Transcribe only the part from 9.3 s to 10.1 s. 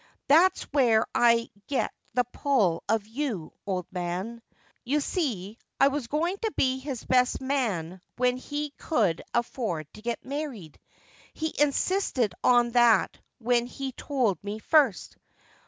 afford to